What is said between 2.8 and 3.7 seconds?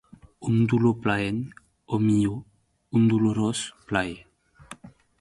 un dolorós